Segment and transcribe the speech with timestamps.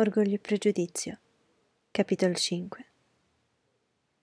[0.00, 1.18] Orgoglio e pregiudizio.
[1.90, 2.86] Capitolo 5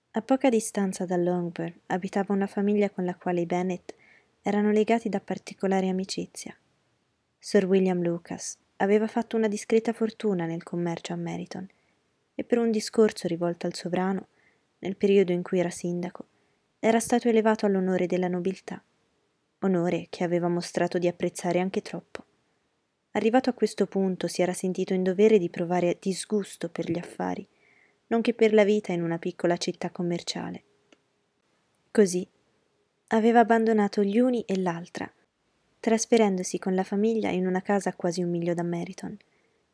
[0.10, 3.94] A poca distanza da Longbourn abitava una famiglia con la quale i Bennet
[4.42, 6.58] erano legati da particolare amicizia.
[7.38, 11.70] Sir William Lucas aveva fatto una discreta fortuna nel commercio a Meryton
[12.34, 14.30] e per un discorso rivolto al sovrano,
[14.80, 16.26] nel periodo in cui era sindaco,
[16.80, 18.84] era stato elevato all'onore della nobiltà,
[19.60, 22.27] onore che aveva mostrato di apprezzare anche troppo.
[23.12, 27.48] Arrivato a questo punto si era sentito in dovere di provare disgusto per gli affari,
[28.08, 30.64] nonché per la vita in una piccola città commerciale.
[31.92, 32.28] Così
[33.08, 35.12] aveva abbandonato gli uni e l'altra,
[35.80, 39.18] trasferendosi con la famiglia in una casa a quasi un miglio da Meriton,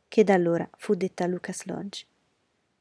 [0.08, 2.06] che da allora fu detta Lucas Lodge,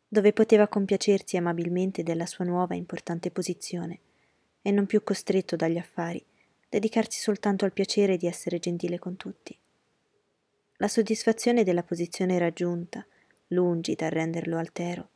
[0.07, 3.99] dove poteva compiacersi amabilmente della sua nuova e importante posizione,
[4.61, 6.23] e non più costretto dagli affari,
[6.69, 9.59] dedicarsi soltanto al piacere di essere gentile con tutti.
[10.83, 13.07] La soddisfazione della posizione raggiunta,
[13.51, 15.11] lungi dal renderlo altero,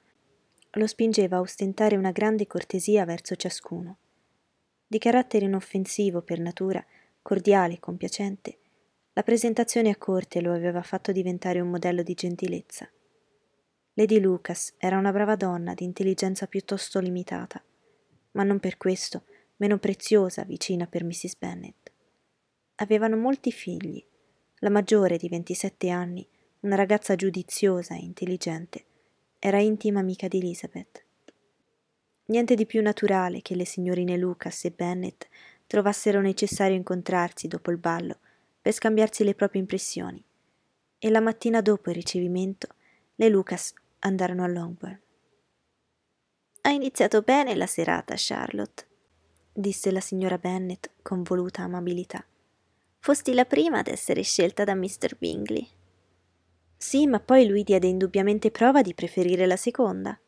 [0.71, 3.99] lo spingeva a ostentare una grande cortesia verso ciascuno.
[4.87, 6.87] Di carattere inoffensivo per natura,
[7.21, 8.59] cordiale e compiacente,
[9.13, 12.89] la presentazione a corte lo aveva fatto diventare un modello di gentilezza.
[13.95, 17.61] Lady Lucas era una brava donna di intelligenza piuttosto limitata,
[18.33, 19.25] ma non per questo
[19.57, 21.37] meno preziosa vicina per Mrs.
[21.37, 21.93] Bennet.
[22.77, 24.01] Avevano molti figli
[24.67, 26.27] la maggiore di 27 anni,
[26.63, 28.85] una ragazza giudiziosa e intelligente,
[29.39, 31.05] era intima amica di Elizabeth.
[32.25, 35.29] Niente di più naturale che le signorine Lucas e Bennet
[35.69, 38.19] trovassero necessario incontrarsi dopo il ballo
[38.61, 40.21] per scambiarsi le proprie impressioni,
[40.99, 42.67] e la mattina dopo il ricevimento
[43.15, 45.01] le Lucas andarono a Longbourn.
[46.63, 48.85] Ha iniziato bene la serata, Charlotte,
[49.53, 52.27] disse la signora Bennet con voluta amabilità.
[53.07, 55.15] Fosti la prima ad essere scelta da Mr.
[55.17, 55.65] Bingley.
[56.77, 60.19] Sì, ma poi lui diede indubbiamente prova di preferire la seconda.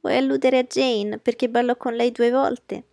[0.00, 2.86] Vuoi alludere a Jane perché ballò con lei due volte?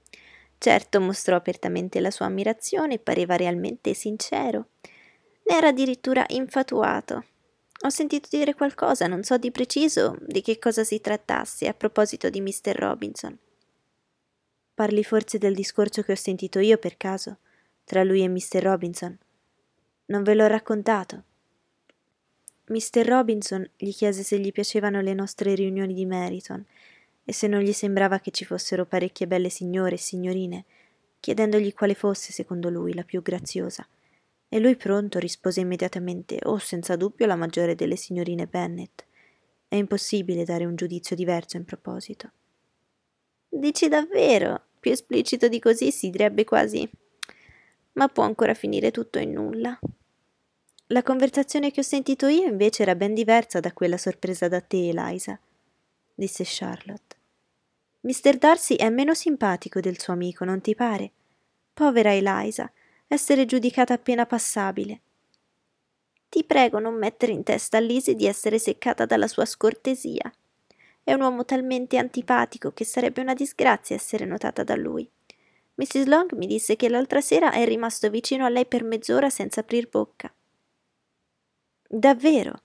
[0.59, 4.67] Certo mostrò apertamente la sua ammirazione e pareva realmente sincero.
[5.45, 7.25] Ne era addirittura infatuato.
[7.85, 12.29] Ho sentito dire qualcosa, non so di preciso di che cosa si trattasse a proposito
[12.29, 12.75] di Mr.
[12.75, 13.35] Robinson.
[14.75, 17.39] Parli forse del discorso che ho sentito io per caso?
[17.85, 18.61] Tra lui e Mr.
[18.61, 19.17] Robinson.
[20.07, 21.23] Non ve l'ho raccontato.
[22.65, 23.05] Mr.
[23.05, 26.65] Robinson gli chiese se gli piacevano le nostre riunioni di Meriton
[27.23, 30.65] e se non gli sembrava che ci fossero parecchie belle signore e signorine,
[31.19, 33.87] chiedendogli quale fosse, secondo lui, la più graziosa.
[34.47, 39.05] E lui pronto rispose immediatamente: Oh, senza dubbio la maggiore delle signorine Bennet.
[39.67, 42.31] È impossibile dare un giudizio diverso in proposito.
[43.49, 44.65] Dici davvero?
[44.79, 46.87] Più esplicito di così si direbbe quasi
[47.95, 49.77] ma può ancora finire tutto in nulla.
[50.87, 54.89] La conversazione che ho sentito io invece era ben diversa da quella sorpresa da te,
[54.89, 55.39] Eliza,
[56.13, 57.15] disse Charlotte.
[58.01, 58.37] Mr.
[58.37, 61.11] Darcy è meno simpatico del suo amico, non ti pare?
[61.73, 62.71] Povera Eliza,
[63.07, 65.01] essere giudicata appena passabile.
[66.29, 70.31] Ti prego non mettere in testa a Lise di essere seccata dalla sua scortesia.
[71.03, 75.09] È un uomo talmente antipatico che sarebbe una disgrazia essere notata da lui.
[75.75, 76.05] Mrs.
[76.05, 79.89] Long mi disse che l'altra sera è rimasto vicino a lei per mezz'ora senza aprir
[79.89, 80.33] bocca.
[81.87, 82.61] Davvero?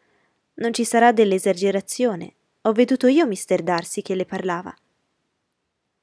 [0.54, 2.34] Non ci sarà dell'esagerazione.
[2.62, 3.62] Ho veduto io Mr.
[3.62, 4.75] Darcy che le parlava.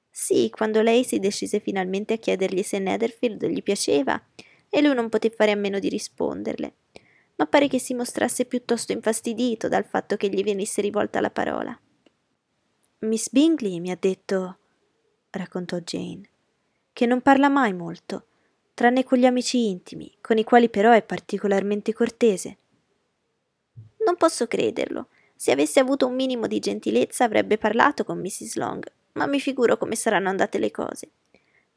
[0.09, 4.21] Sì, quando lei si decise finalmente a chiedergli se Netherfield gli piaceva,
[4.69, 6.73] e lui non poté fare a meno di risponderle,
[7.35, 11.79] ma pare che si mostrasse piuttosto infastidito dal fatto che gli venisse rivolta la parola.
[12.99, 14.57] Miss Bingley mi ha detto,
[15.29, 16.27] raccontò Jane,
[16.97, 18.25] che non parla mai molto,
[18.73, 22.57] tranne con gli amici intimi, con i quali però è particolarmente cortese.
[24.03, 25.09] Non posso crederlo.
[25.35, 28.55] Se avesse avuto un minimo di gentilezza avrebbe parlato con Mrs.
[28.55, 31.09] Long, ma mi figuro come saranno andate le cose.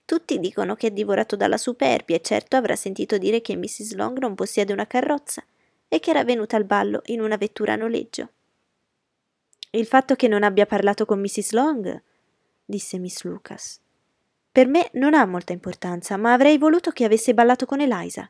[0.07, 3.97] Tutti dicono che è divorato dalla superbia e certo avrà sentito dire che Mrs.
[3.97, 5.45] Long non possiede una carrozza
[5.87, 8.31] e che era venuta al ballo in una vettura a noleggio.
[9.73, 11.53] Il fatto che non abbia parlato con Mrs.
[11.53, 12.03] Long,
[12.65, 13.81] disse Miss Lucas.
[14.53, 18.29] Per me non ha molta importanza, ma avrei voluto che avesse ballato con Eliza.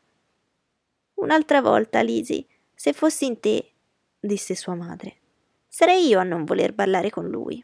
[1.15, 2.45] Un'altra volta, Lizzie,
[2.75, 3.71] se fossi in te,
[4.19, 5.17] disse sua madre,
[5.67, 7.63] sarei io a non voler ballare con lui.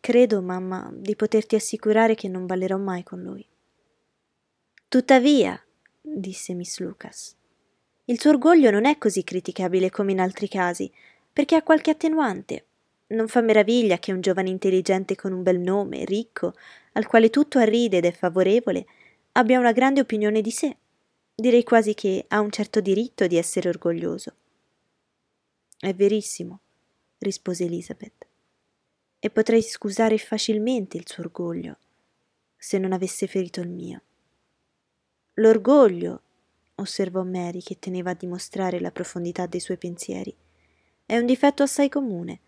[0.00, 3.44] Credo, mamma, di poterti assicurare che non ballerò mai con lui.
[4.86, 5.60] Tuttavia,
[6.00, 7.34] disse Miss Lucas,
[8.04, 10.92] il tuo orgoglio non è così criticabile come in altri casi,
[11.32, 12.66] perché ha qualche attenuante.
[13.06, 16.54] Non fa meraviglia che un giovane intelligente con un bel nome, ricco,
[16.92, 18.86] al quale tutto arride ed è favorevole,
[19.32, 20.76] abbia una grande opinione di sé.
[21.34, 24.34] Direi quasi che ha un certo diritto di essere orgoglioso.
[25.78, 26.60] È verissimo,
[27.18, 28.26] rispose Elizabeth,
[29.18, 31.78] e potrei scusare facilmente il suo orgoglio
[32.56, 34.02] se non avesse ferito il mio.
[35.34, 36.22] L'orgoglio,
[36.76, 40.34] osservò Mary che teneva a dimostrare la profondità dei suoi pensieri,
[41.04, 42.40] è un difetto assai comune.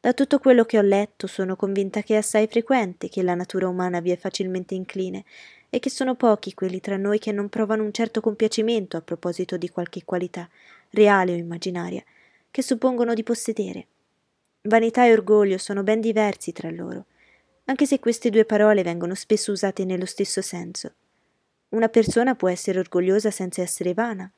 [0.00, 3.66] Da tutto quello che ho letto sono convinta che è assai frequente che la natura
[3.66, 5.24] umana vi è facilmente incline
[5.68, 9.56] e che sono pochi quelli tra noi che non provano un certo compiacimento a proposito
[9.56, 10.48] di qualche qualità,
[10.90, 12.04] reale o immaginaria,
[12.48, 13.86] che suppongono di possedere.
[14.62, 17.06] Vanità e orgoglio sono ben diversi tra loro,
[17.64, 20.92] anche se queste due parole vengono spesso usate nello stesso senso.
[21.70, 24.30] Una persona può essere orgogliosa senza essere vana.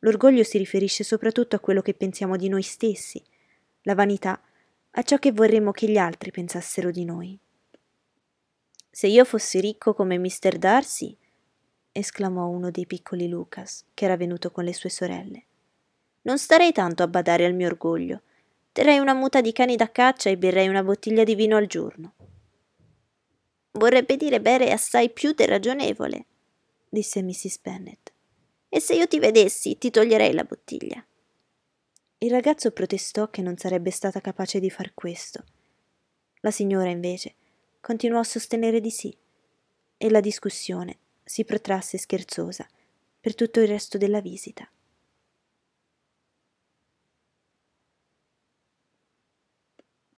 [0.00, 3.22] L'orgoglio si riferisce soprattutto a quello che pensiamo di noi stessi,
[3.82, 4.40] la vanità
[4.98, 7.38] a ciò che vorremmo che gli altri pensassero di noi.
[8.90, 10.56] Se io fossi ricco come Mr.
[10.56, 11.14] Darcy,
[11.92, 15.44] esclamò uno dei piccoli Lucas, che era venuto con le sue sorelle,
[16.22, 18.22] non starei tanto a badare al mio orgoglio.
[18.72, 22.14] Terrei una muta di cani da caccia e berrei una bottiglia di vino al giorno.
[23.72, 26.24] Vorrebbe dire bere assai più del ragionevole,
[26.88, 27.60] disse Mrs.
[27.60, 28.12] Bennet.
[28.70, 31.04] E se io ti vedessi, ti toglierei la bottiglia.
[32.18, 35.44] Il ragazzo protestò che non sarebbe stata capace di far questo.
[36.40, 37.34] La signora, invece,
[37.80, 39.14] continuò a sostenere di sì,
[39.98, 42.66] e la discussione si protrasse scherzosa
[43.20, 44.66] per tutto il resto della visita.